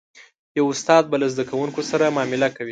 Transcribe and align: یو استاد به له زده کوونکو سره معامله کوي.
یو 0.57 0.65
استاد 0.73 1.03
به 1.11 1.15
له 1.21 1.27
زده 1.33 1.43
کوونکو 1.49 1.81
سره 1.91 2.05
معامله 2.15 2.47
کوي. 2.55 2.69